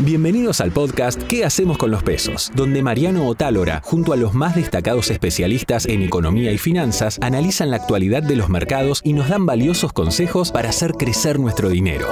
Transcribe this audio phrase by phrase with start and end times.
[0.00, 2.50] Bienvenidos al podcast ¿Qué hacemos con los pesos?
[2.54, 7.76] Donde Mariano Otálora, junto a los más destacados especialistas en economía y finanzas, analizan la
[7.76, 12.06] actualidad de los mercados y nos dan valiosos consejos para hacer crecer nuestro dinero.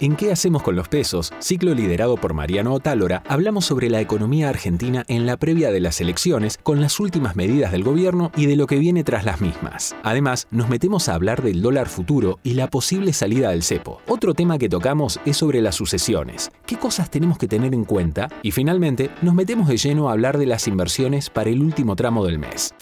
[0.00, 1.32] En ¿Qué hacemos con los pesos?
[1.40, 6.00] Ciclo liderado por Mariano Otálora, hablamos sobre la economía argentina en la previa de las
[6.00, 9.96] elecciones, con las últimas medidas del gobierno y de lo que viene tras las mismas.
[10.04, 14.00] Además, nos metemos a hablar del dólar futuro y la posible salida del cepo.
[14.06, 16.52] Otro tema que tocamos es sobre las sucesiones.
[16.64, 18.28] ¿Qué cosas tenemos que tener en cuenta?
[18.42, 22.24] Y finalmente, nos metemos de lleno a hablar de las inversiones para el último tramo
[22.24, 22.72] del mes.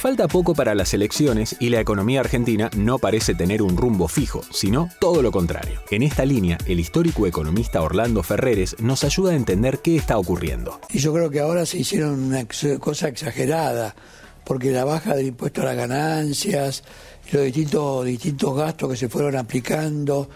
[0.00, 4.40] Falta poco para las elecciones y la economía argentina no parece tener un rumbo fijo,
[4.50, 5.82] sino todo lo contrario.
[5.90, 10.80] En esta línea, el histórico economista Orlando Ferreres nos ayuda a entender qué está ocurriendo.
[10.88, 12.46] Y yo creo que ahora se hicieron una
[12.78, 13.94] cosa exagerada,
[14.46, 16.82] porque la baja del impuesto a las ganancias,
[17.30, 20.30] los distintos, distintos gastos que se fueron aplicando,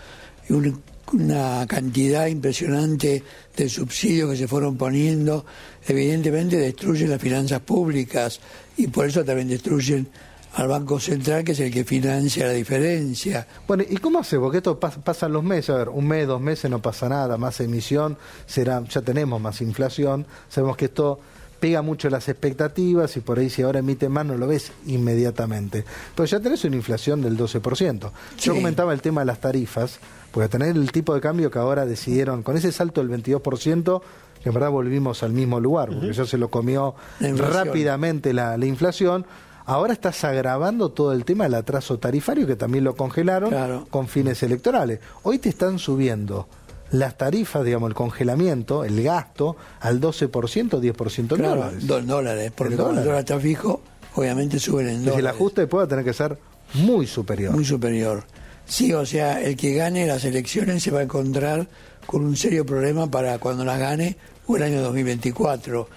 [0.47, 3.23] y un una cantidad impresionante
[3.57, 5.45] de subsidios que se fueron poniendo,
[5.87, 8.41] evidentemente destruyen las finanzas públicas
[8.77, 10.09] y por eso también destruyen
[10.55, 13.47] al Banco Central, que es el que financia la diferencia.
[13.67, 14.39] Bueno, ¿y cómo hace?
[14.39, 17.61] Porque esto pasa, los meses, a ver, un mes, dos meses no pasa nada, más
[17.61, 21.19] emisión, será, ya tenemos más inflación, sabemos que esto
[21.65, 25.83] pega mucho las expectativas y por ahí si ahora emite más no lo ves inmediatamente.
[26.15, 28.11] Pero ya tenés una inflación del 12%.
[28.39, 29.99] Yo comentaba el tema de las tarifas,
[30.31, 34.03] porque tener el tipo de cambio que ahora decidieron, con ese salto del 22%,
[34.43, 39.25] que en verdad volvimos al mismo lugar, porque ya se lo comió rápidamente la, inflación,
[39.65, 44.43] ahora estás agravando todo el tema del atraso tarifario, que también lo congelaron con fines
[44.43, 45.01] electorales.
[45.23, 46.47] Hoy te están subiendo
[46.91, 51.87] las tarifas, digamos, el congelamiento, el gasto, al 12%, 10% en claro, dólares.
[51.87, 53.83] Dos dólares, porque cuando el dólar está fijo,
[54.15, 55.19] obviamente suben en dólares.
[55.19, 56.39] el ajuste puede tener que ser
[56.75, 57.55] muy superior.
[57.55, 58.25] Muy superior.
[58.67, 61.69] Sí, o sea, el que gane las elecciones se va a encontrar
[62.07, 65.89] con un serio problema para cuando las gane o el año 2024.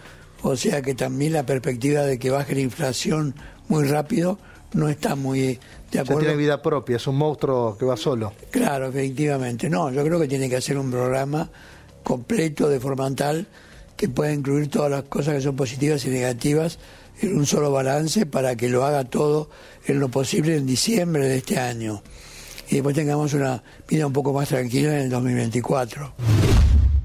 [0.43, 3.35] O sea que también la perspectiva de que baje la inflación
[3.67, 4.37] muy rápido
[4.73, 5.59] no está muy
[5.91, 6.21] de acuerdo.
[6.21, 8.33] tiene vida propia, es un monstruo que va solo.
[8.51, 9.69] Claro, efectivamente.
[9.69, 11.49] No, yo creo que tiene que hacer un programa
[12.03, 13.47] completo de forma tal
[13.95, 16.77] que pueda incluir todas las cosas que son positivas y negativas
[17.21, 19.49] en un solo balance para que lo haga todo
[19.85, 22.03] en lo posible en diciembre de este año
[22.69, 26.13] y después tengamos una vida un poco más tranquila en el 2024.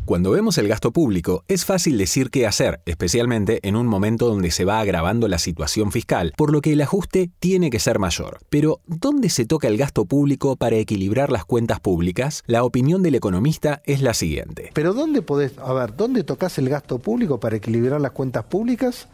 [0.05, 4.51] Cuando vemos el gasto público, es fácil decir qué hacer, especialmente en un momento donde
[4.51, 8.41] se va agravando la situación fiscal, por lo que el ajuste tiene que ser mayor.
[8.51, 12.43] Pero, ¿dónde se toca el gasto público para equilibrar las cuentas públicas?
[12.47, 14.71] La opinión del economista es la siguiente.
[14.75, 19.07] Pero ¿dónde podés, a ver, dónde tocas el gasto público para equilibrar las cuentas públicas?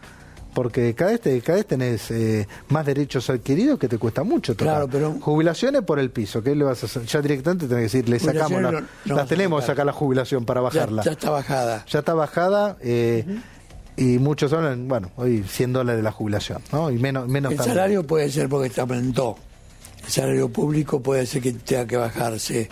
[0.58, 4.88] Porque cada vez, cada vez tenés eh, más derechos adquiridos que te cuesta mucho Claro,
[4.90, 5.12] pero...
[5.20, 7.04] Jubilaciones por el piso, ¿qué le vas a hacer?
[7.04, 11.04] Ya directamente tenés que decir, le sacamos la, las tenemos sacar la jubilación para bajarla.
[11.04, 11.84] Ya, está bajada.
[11.86, 12.76] Ya está bajada.
[12.80, 13.24] Eh,
[13.96, 16.90] y muchos hablan, bueno, hoy 100 dólares la jubilación, ¿no?
[16.90, 19.36] Y menos, menos El salario puede ser porque te aumentó.
[20.06, 22.68] El salario público puede ser que tenga que bajarse.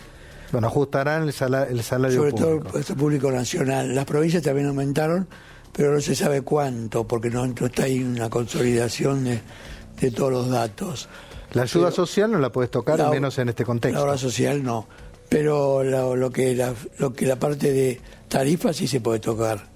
[0.51, 2.39] Bueno, ajustarán el, salario, el salario público.
[2.39, 3.95] Sobre todo el público nacional.
[3.95, 5.29] Las provincias también aumentaron,
[5.77, 11.07] pero no se sabe cuánto, porque no, está ahí una consolidación de, todos los datos.
[11.53, 13.99] La ayuda social no la puedes tocar, al menos en este contexto.
[13.99, 14.89] La ayuda social no,
[15.29, 19.69] pero lo, que la, lo que la parte de tarifas sí se puede tocar.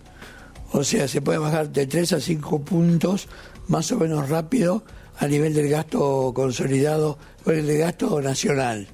[0.73, 3.29] O sea, se puede bajar de 3 a 5 puntos
[3.69, 4.83] más o menos rápido
[5.19, 8.89] a nivel del gasto consolidado, el gasto nacional,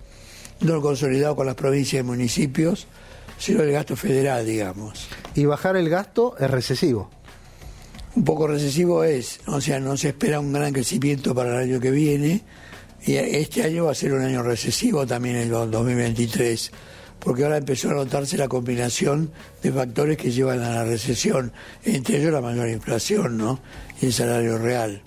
[0.61, 2.89] no consolidado con las provincias y municipios,
[3.39, 5.07] sino el gasto federal, digamos.
[5.37, 7.11] Y bajar el gasto es recesivo.
[8.17, 11.79] Un poco recesivo es, o sea, no se espera un gran crecimiento para el año
[11.79, 12.43] que viene,
[13.05, 16.73] y este año va a ser un año recesivo también, el 2023,
[17.19, 19.31] porque ahora empezó a notarse la combinación
[19.63, 21.53] de factores que llevan a la recesión,
[21.85, 23.61] entre ellos la mayor inflación, ¿no?
[24.01, 25.03] Y el salario real.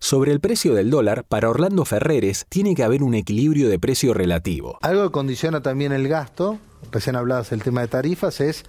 [0.00, 4.14] Sobre el precio del dólar, para Orlando Ferreres tiene que haber un equilibrio de precio
[4.14, 4.78] relativo.
[4.82, 6.58] Algo que condiciona también el gasto,
[6.90, 8.64] recién hablabas del tema de tarifas, es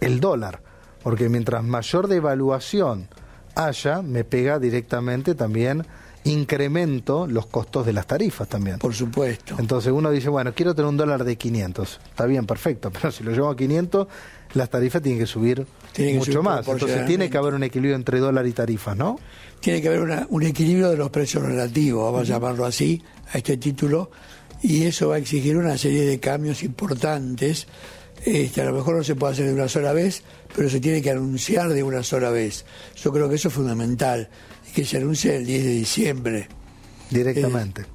[0.00, 0.60] el dólar,
[1.02, 3.08] porque mientras mayor devaluación
[3.54, 5.84] haya, me pega directamente también
[6.24, 8.78] incremento los costos de las tarifas también.
[8.78, 9.56] Por supuesto.
[9.58, 12.00] Entonces uno dice, bueno, quiero tener un dólar de 500.
[12.10, 14.06] Está bien, perfecto, pero si lo llevo a 500,
[14.54, 15.66] las tarifas tienen que subir
[16.16, 16.66] mucho más.
[16.68, 19.18] Entonces tiene que haber un equilibrio entre dólar y tarifas, ¿no?
[19.60, 23.02] tiene que haber un equilibrio de los precios relativos, vamos a llamarlo así,
[23.32, 24.10] a este título,
[24.62, 27.66] y eso va a exigir una serie de cambios importantes.
[28.24, 30.22] Este, a lo mejor no se puede hacer de una sola vez,
[30.54, 32.64] pero se tiene que anunciar de una sola vez.
[32.96, 34.28] Yo creo que eso es fundamental,
[34.68, 36.48] y que se anuncie el 10 de diciembre.
[37.10, 37.86] Directamente.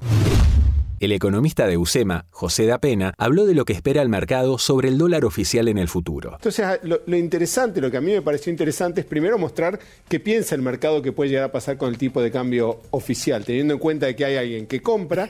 [1.00, 4.88] El economista de USEMA, José da Pena, habló de lo que espera el mercado sobre
[4.88, 6.32] el dólar oficial en el futuro.
[6.34, 9.78] Entonces, ah, lo, lo, interesante, lo que a mí me pareció interesante es primero mostrar
[10.08, 13.44] qué piensa el mercado que puede llegar a pasar con el tipo de cambio oficial,
[13.44, 15.28] teniendo en cuenta que hay alguien que compra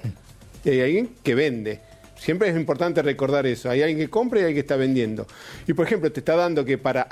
[0.65, 1.81] y hay alguien que vende.
[2.25, 3.69] Siempre es importante recordar eso.
[3.69, 5.27] Hay alguien que compra y hay alguien que está vendiendo.
[5.67, 7.07] Y por ejemplo, te está dando que para.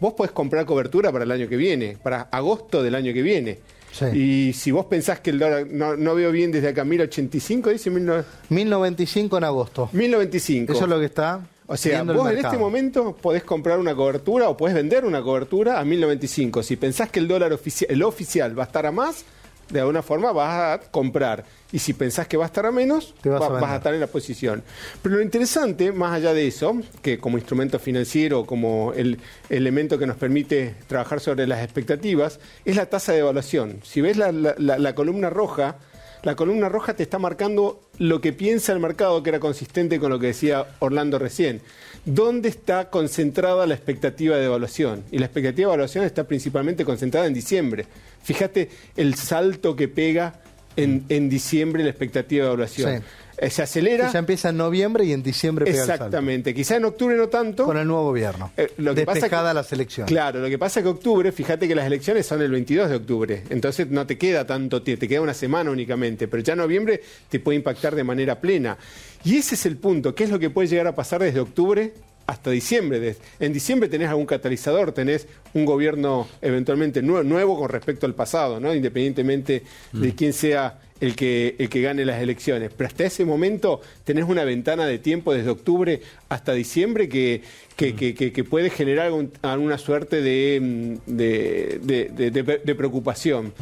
[0.00, 3.58] Vos podés comprar cobertura para el año que viene, para agosto del año que viene.
[3.92, 4.06] Sí.
[4.06, 7.90] Y si vos pensás que el dólar, no, no veo bien desde acá, 1085, dice
[7.90, 9.90] 1095 en agosto.
[9.92, 10.72] 1095.
[10.72, 11.46] Eso es lo que está.
[11.66, 15.78] O sea, vos en este momento podés comprar una cobertura o podés vender una cobertura
[15.78, 16.62] a 1095.
[16.62, 19.24] Si pensás que el dólar oficial, el oficial va a estar a más,
[19.70, 21.44] de alguna forma vas a comprar.
[21.72, 23.94] Y si pensás que va a estar a menos, vas, va, a vas, a estar
[23.94, 24.62] en la posición.
[25.02, 29.18] Pero lo interesante, más allá de eso, que como instrumento financiero, como el
[29.48, 33.80] elemento que nos permite trabajar sobre las expectativas, es la tasa de evaluación.
[33.82, 35.78] Si ves la, la, la, la columna roja,
[36.24, 40.10] la columna roja te está marcando lo que piensa el mercado, que era consistente con
[40.10, 41.60] lo que decía Orlando recién.
[42.06, 45.04] ¿Dónde está concentrada la expectativa de evaluación?
[45.10, 47.86] Y la expectativa de evaluación está principalmente concentrada en diciembre.
[48.22, 50.40] Fíjate el salto que pega
[50.76, 52.98] en, en diciembre la expectativa de evaluación.
[52.98, 53.04] Sí.
[53.36, 54.10] Eh, se acelera.
[54.12, 56.54] Ya empieza en noviembre y en diciembre pega Exactamente.
[56.54, 57.64] Quizá en octubre no tanto.
[57.64, 58.52] Con el nuevo gobierno.
[58.56, 60.10] Eh, lo que Despejada pasa que, las elecciones.
[60.10, 62.96] Claro, lo que pasa es que octubre, fíjate que las elecciones son el 22 de
[62.96, 63.42] octubre.
[63.50, 66.28] Entonces no te queda tanto tiempo, te queda una semana únicamente.
[66.28, 68.78] Pero ya noviembre te puede impactar de manera plena.
[69.24, 70.14] Y ese es el punto.
[70.14, 71.92] ¿Qué es lo que puede llegar a pasar desde octubre
[72.26, 73.16] hasta diciembre.
[73.38, 78.60] En diciembre tenés algún catalizador, tenés un gobierno eventualmente nuevo, nuevo con respecto al pasado,
[78.60, 78.74] ¿no?
[78.74, 80.00] independientemente mm.
[80.00, 82.70] de quién sea el que, el que gane las elecciones.
[82.76, 87.42] Pero hasta ese momento tenés una ventana de tiempo desde octubre hasta diciembre que,
[87.76, 87.96] que, mm.
[87.96, 93.52] que, que puede generar algún, alguna suerte de, de, de, de preocupación.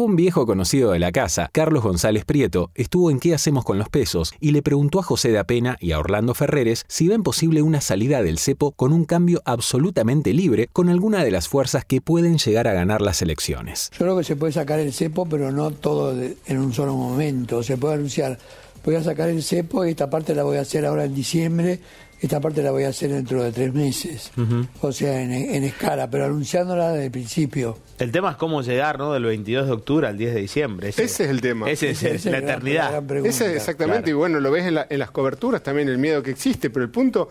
[0.00, 3.90] Un viejo conocido de la casa, Carlos González Prieto, estuvo en ¿Qué hacemos con los
[3.90, 4.32] pesos?
[4.40, 7.82] y le preguntó a José de Apena y a Orlando Ferreres si ven posible una
[7.82, 12.38] salida del cepo con un cambio absolutamente libre con alguna de las fuerzas que pueden
[12.38, 13.90] llegar a ganar las elecciones.
[13.92, 17.62] Yo creo que se puede sacar el cepo, pero no todo en un solo momento.
[17.62, 18.38] Se puede anunciar,
[18.82, 21.78] voy a sacar el cepo y esta parte la voy a hacer ahora en diciembre
[22.20, 24.68] esta parte la voy a hacer dentro de tres meses, uh -huh.
[24.82, 27.78] o sea, en, en, escala, pero anunciándola desde el principio.
[27.98, 29.12] El tema es cómo llegar, ¿no?
[29.14, 30.88] Del 22 de octubre al 10 de diciembre.
[30.90, 31.70] Ese, ese es el tema.
[31.70, 33.02] Ese, ese es, la gran, eternidad.
[33.02, 34.10] La ese exactamente, claro.
[34.10, 36.84] y bueno, lo ves en, la, en, las coberturas también, el miedo que existe, pero
[36.84, 37.30] el punto,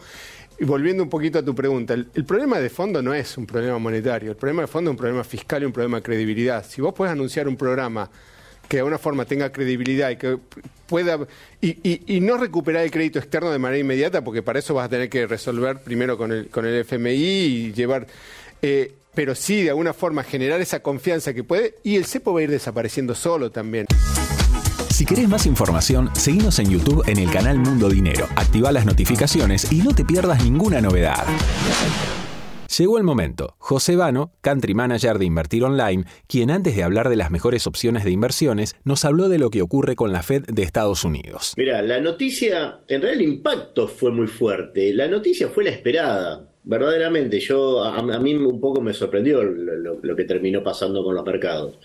[0.60, 3.46] y volviendo un poquito a tu pregunta, el, el, problema de fondo no es un
[3.46, 6.66] problema monetario, el problema de fondo es un problema fiscal y un problema de credibilidad.
[6.68, 8.10] Si vos puedes anunciar un programa
[8.70, 10.38] que de alguna forma tenga credibilidad y que
[10.88, 11.20] pueda
[11.60, 15.10] y, no recuperar el crédito externo de manera inmediata porque para eso vas a tener
[15.10, 18.08] que resolver primero con el con el FMI y llevar
[18.62, 22.42] eh, pero sí de alguna forma generar esa confianza que puede y el cepo va
[22.42, 23.88] a ir desapareciendo solo también.
[24.90, 29.72] Si querés más información, seguinos en YouTube en el canal Mundo Dinero, activa las notificaciones
[29.72, 31.26] y no te pierdas ninguna novedad.
[32.78, 33.56] Llegó el momento.
[33.58, 38.04] José Vano, country manager de Invertir Online, quien antes de hablar de las mejores opciones
[38.04, 41.54] de inversiones, nos habló de lo que ocurre con la Fed de Estados Unidos.
[41.58, 44.94] Mira, la noticia, en realidad el impacto fue muy fuerte.
[44.94, 46.48] La noticia fue la esperada.
[46.64, 51.80] Verdaderamente, yo a, mí un poco me sorprendió lo que terminó pasando con los mercados.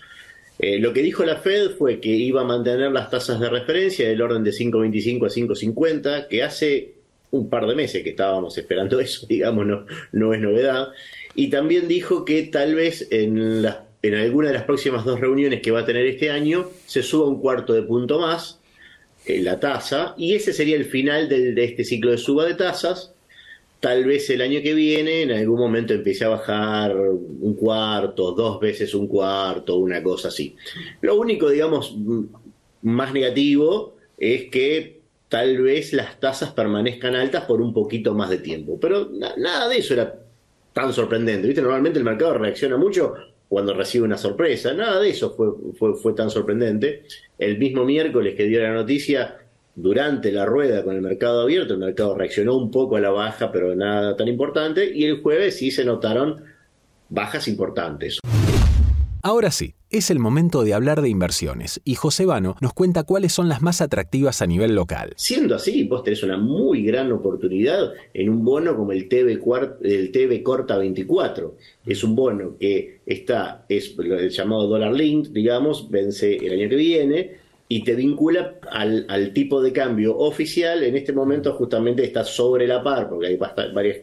[0.59, 4.07] Eh, lo que dijo la Fed fue que iba a mantener las tasas de referencia
[4.07, 6.94] del orden de 5.25 a 5.50, que hace
[7.35, 10.89] un par de meses que estábamos esperando eso, digamos, no, no es novedad.
[11.35, 15.81] Y también dijo que tal vez en, alguna de las próximas dos reuniones que va
[15.81, 18.59] a tener este año se suba un cuarto de punto más
[19.25, 23.11] en la tasa y ese sería el final de este ciclo de suba de tasas.
[23.79, 28.59] Tal vez el año que viene en algún momento empiece a bajar un cuarto, dos
[28.59, 30.55] veces un cuarto, una cosa así.
[31.01, 31.95] Lo único, digamos,
[32.81, 34.94] más negativo es que
[35.29, 38.79] tal vez las tasas permanezcan altas por un poquito más de tiempo.
[38.79, 40.13] Pero na nada de eso era
[40.73, 41.47] tan sorprendente.
[41.47, 41.61] ¿Viste?
[41.61, 43.13] Normalmente el mercado reacciona mucho
[43.47, 44.73] cuando recibe una sorpresa.
[44.73, 47.03] Nada de eso fue, fue, fue tan sorprendente.
[47.37, 49.37] El mismo miércoles que dio la noticia,
[49.75, 53.51] durante la rueda con el mercado abierto, el mercado reaccionó un poco a la baja,
[53.51, 54.89] pero nada tan importante.
[54.93, 56.43] Y el jueves sí se notaron
[57.09, 58.19] bajas importantes.
[59.27, 63.33] Ahora sí, es el momento de hablar de inversiones y José Vano nos cuenta cuáles
[63.33, 65.13] son las más atractivas a nivel local.
[65.15, 69.41] Siendo así, vos tenés una muy gran oportunidad en un bono como el TV,
[69.81, 71.55] el TV Corta 24.
[71.87, 76.75] Es un bono que está, es el llamado Dollar Link, digamos, vence el año que
[76.75, 77.31] viene
[77.67, 80.83] y te vincula al, al tipo de cambio oficial.
[80.83, 84.01] En este momento justamente está sobre la par, porque hay varias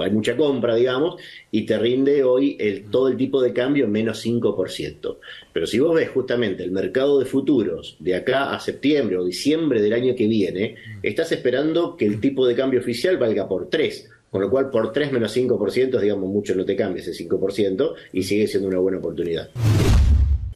[0.00, 4.24] hay mucha compra, digamos, y te rinde hoy el, todo el tipo de cambio menos
[4.24, 5.16] 5%.
[5.52, 9.80] Pero si vos ves justamente el mercado de futuros de acá a septiembre o diciembre
[9.80, 14.10] del año que viene, estás esperando que el tipo de cambio oficial valga por 3.
[14.30, 18.22] Con lo cual, por 3 menos 5%, digamos, mucho no te cambia ese 5% y
[18.22, 19.48] sigue siendo una buena oportunidad.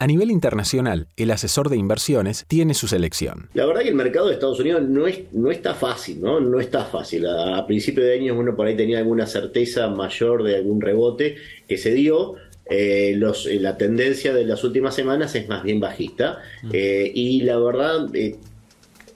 [0.03, 3.51] A nivel internacional, el asesor de inversiones tiene su selección.
[3.55, 6.41] La verdad que el mercado de Estados Unidos no, es, no está fácil, ¿no?
[6.41, 7.25] No está fácil.
[7.25, 11.37] A, principio de año uno por ahí tenía alguna certeza mayor de algún rebote
[11.69, 12.35] que se dio,
[12.69, 16.71] eh, los, eh, la tendencia de las últimas semanas es más bien bajista mm.
[16.73, 18.09] eh, y la verdad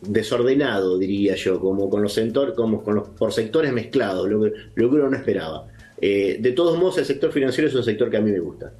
[0.02, 4.52] desordenado diría yo como con los sectores como con los por sectores mezclados lo que,
[4.74, 5.66] lo que uno no esperaba
[5.98, 8.72] de todos modos el sector financiero es un sector que a mí me gusta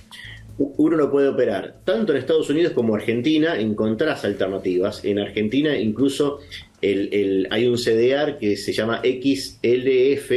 [0.59, 5.05] uno lo puede operar tanto en Estados Unidos como Argentina, encontrás alternativas.
[5.05, 6.39] En Argentina incluso
[6.81, 10.29] el, hay un CDR que se llama XLF,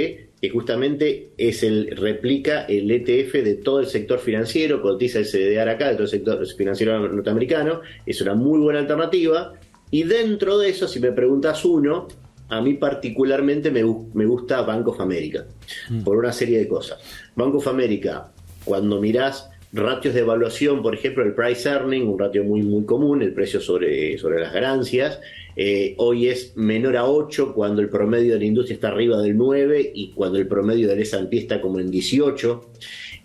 [0.41, 5.69] que justamente es el replica el ETF de todo el sector financiero, cotiza el CDR
[5.69, 9.53] acá, de todo el sector financiero norteamericano, es una muy buena alternativa.
[9.91, 12.07] Y dentro de eso, si me preguntas uno,
[12.49, 13.83] a mí particularmente me,
[14.13, 15.45] me gusta Bank of America,
[15.89, 16.03] mm.
[16.03, 16.99] por una serie de cosas.
[17.35, 18.31] Bank of America,
[18.65, 23.21] cuando mirás ratios de evaluación, por ejemplo, el price earning, un ratio muy, muy común,
[23.21, 25.19] el precio sobre, sobre las ganancias,
[25.55, 29.37] eh, hoy es menor a 8 cuando el promedio de la industria está arriba del
[29.37, 32.69] 9 y cuando el promedio del S&P está como en 18.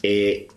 [0.03, 0.49] Eh,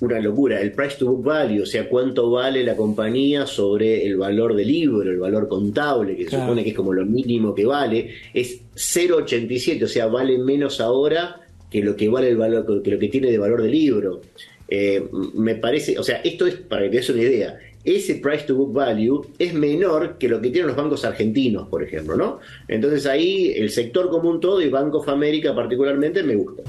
[0.00, 4.16] una locura, el price to book value, o sea, cuánto vale la compañía sobre el
[4.16, 7.66] valor del libro, el valor contable, que se supone que es como lo mínimo que
[7.66, 12.90] vale, es 0,87, o sea, vale menos ahora que lo que vale el valor, que
[12.90, 14.22] lo que tiene de valor del libro.
[14.70, 17.58] Eh, me parece, o sea, esto es para que te des una idea.
[17.82, 21.82] Ese price to book value es menor que lo que tienen los bancos argentinos, por
[21.82, 22.38] ejemplo, ¿no?
[22.68, 26.62] Entonces ahí el sector como un todo y Bank of America particularmente me gusta.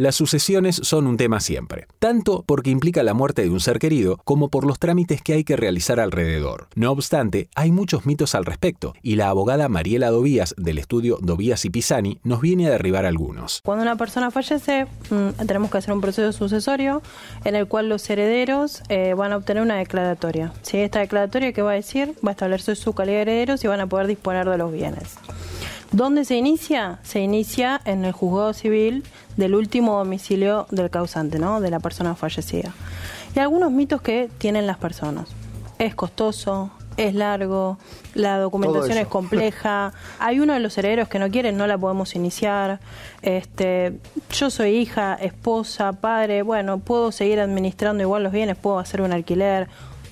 [0.00, 4.18] Las sucesiones son un tema siempre, tanto porque implica la muerte de un ser querido
[4.24, 6.68] como por los trámites que hay que realizar alrededor.
[6.74, 11.66] No obstante, hay muchos mitos al respecto y la abogada Mariela Dobías del estudio Dobías
[11.66, 13.60] y Pisani nos viene a derribar algunos.
[13.62, 17.02] Cuando una persona fallece, mm, tenemos que hacer un proceso sucesorio
[17.44, 20.54] en el cual los herederos eh, van a obtener una declaratoria.
[20.62, 20.78] ¿Sí?
[20.78, 23.80] Esta declaratoria que va a decir va a establecer su calidad de herederos y van
[23.80, 25.18] a poder disponer de los bienes.
[25.92, 27.00] ¿Dónde se inicia?
[27.02, 29.04] Se inicia en el juzgado civil
[29.36, 31.60] del último domicilio del causante, ¿no?
[31.60, 32.72] De la persona fallecida.
[33.34, 35.28] Y algunos mitos que tienen las personas.
[35.78, 37.78] Es costoso, es largo,
[38.14, 42.14] la documentación es compleja, hay uno de los herederos que no quieren, no la podemos
[42.14, 42.78] iniciar,
[43.22, 43.98] este,
[44.32, 49.12] yo soy hija, esposa, padre, bueno, puedo seguir administrando igual los bienes, puedo hacer un
[49.12, 49.68] alquiler,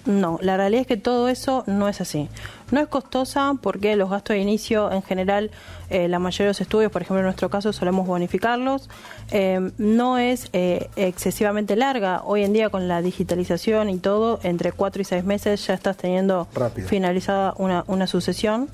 [0.08, 2.30] no, la realidad es que todo eso no es así.
[2.70, 5.50] No es costosa porque los gastos de inicio en general,
[5.90, 8.88] eh, la mayoría de los estudios, por ejemplo en nuestro caso, solemos bonificarlos.
[9.30, 12.22] Eh, no es eh, excesivamente larga.
[12.24, 15.98] Hoy en día con la digitalización y todo, entre cuatro y seis meses ya estás
[15.98, 16.48] teniendo
[16.86, 18.70] finalizada una, una sucesión.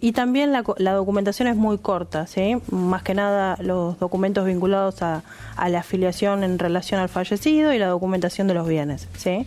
[0.00, 2.56] y también la, la, documentación es muy corta, ¿sí?
[2.70, 5.24] más que nada los documentos vinculados a,
[5.56, 9.08] a la afiliación en relación al fallecido y la documentación de los bienes.
[9.16, 9.46] ¿sí?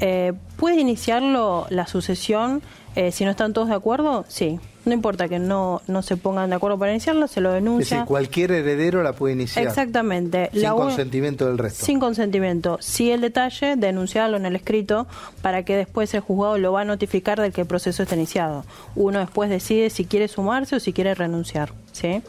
[0.00, 2.62] Eh, ¿Puede iniciarlo la sucesión
[2.94, 4.24] eh, si no están todos de acuerdo?
[4.28, 4.60] Sí.
[4.88, 8.06] No importa que no, no se pongan de acuerdo para iniciarlo, se lo denuncia.
[8.06, 9.66] cualquier heredero la puede iniciar.
[9.66, 10.48] Exactamente.
[10.54, 11.84] Sin consentimiento del resto.
[11.84, 12.78] Sin consentimiento.
[12.80, 15.06] Sí el detalle, denunciarlo en el escrito
[15.42, 18.64] para que después el juzgado lo va a notificar del que el proceso está iniciado.
[18.96, 21.72] Uno después decide si quiere sumarse o si quiere renunciar.
[21.92, 22.22] ¿sí?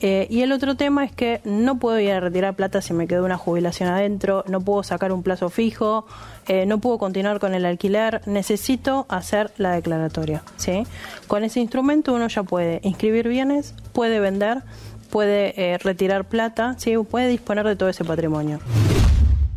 [0.00, 3.06] Eh, y el otro tema es que no puedo ir a retirar plata si me
[3.06, 6.06] quedó una jubilación adentro, no puedo sacar un plazo fijo,
[6.48, 10.42] eh, no puedo continuar con el alquiler, necesito hacer la declaratoria.
[10.56, 10.86] ¿sí?
[11.26, 14.62] Con ese instrumento uno ya puede inscribir bienes, puede vender,
[15.10, 16.96] puede eh, retirar plata, ¿sí?
[16.98, 18.60] puede disponer de todo ese patrimonio.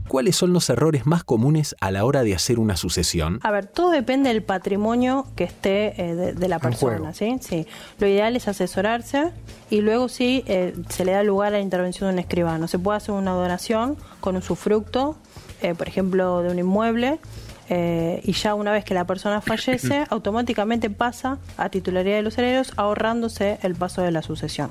[0.07, 3.39] ¿Cuáles son los errores más comunes a la hora de hacer una sucesión?
[3.41, 7.38] A ver, todo depende del patrimonio que esté eh, de, la persona, ¿sí?
[7.39, 7.65] Sí.
[8.00, 9.31] Lo ideal es asesorarse
[9.69, 10.43] y luego sí
[10.89, 12.67] se le da lugar a la intervención de un escribano.
[12.67, 15.17] Se puede hacer una donación con un sufructo
[15.63, 17.19] eh, por ejemplo, de un inmueble,
[17.70, 22.38] eh, y ya una vez que la persona fallece, automáticamente pasa a titularidad de los
[22.38, 24.70] herederos, ahorrándose el paso de la sucesión.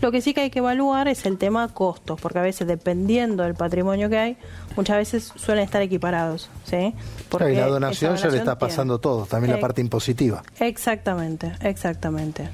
[0.00, 3.44] Lo que sí que hay que evaluar es el tema costos, porque a veces dependiendo
[3.44, 4.36] del patrimonio que hay,
[4.76, 6.50] muchas veces suelen estar equiparados.
[6.64, 6.94] ¿sí?
[7.28, 10.42] Porque y la donación, ya le está pasando todo, también la parte impositiva.
[10.58, 12.48] Exactamente, exactamente.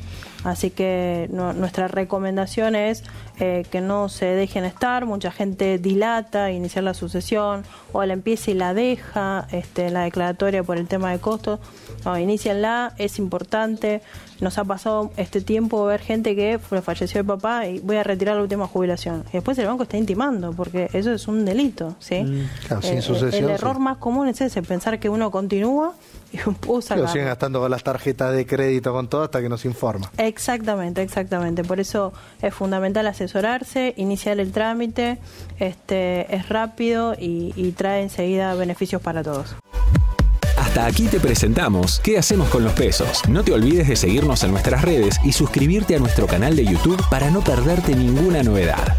[0.45, 3.03] Así que nuestra recomendación es
[3.41, 5.05] eh, que no se dejen estar.
[5.05, 10.63] Mucha gente dilata iniciar la sucesión o la empieza y la deja este, la declaratoria
[10.63, 11.59] por el tema de costos.
[12.05, 14.01] No, inicienla, es importante.
[14.41, 18.37] Nos ha pasado este tiempo ver gente que falleció el papá y voy a retirar
[18.37, 19.25] la última jubilación.
[19.31, 21.97] Y después el banco está intimando, porque eso es un delito.
[21.99, 22.23] ¿sí?
[22.23, 22.49] Mm,
[22.85, 23.03] eh,
[23.33, 25.95] el, error más común es ese, pensar que uno continúa
[26.33, 29.65] y puso Lo siguen gastando con las tarjetas de crédito, con todo, hasta que nos
[29.65, 30.11] informa.
[30.19, 31.65] Exactamente, exactamente.
[31.65, 35.19] Por eso es fundamental asesorarse, iniciar el trámite,
[35.59, 39.57] este es rápido y, y trae enseguida beneficios para todos.
[40.69, 43.23] Hasta aquí te presentamos ¿Qué hacemos con los pesos?
[43.27, 47.03] No te olvides de seguirnos en nuestras redes y suscribirte a nuestro canal de YouTube
[47.11, 48.95] para no perderte ninguna novedad.